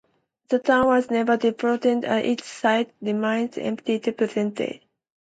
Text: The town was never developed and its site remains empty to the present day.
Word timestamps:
The 0.49 0.57
town 0.57 0.87
was 0.87 1.11
never 1.11 1.37
developed 1.37 1.85
and 1.85 2.03
its 2.03 2.47
site 2.47 2.89
remains 3.01 3.55
empty 3.59 3.99
to 3.99 4.09
the 4.09 4.17
present 4.17 4.55
day. 4.55 4.81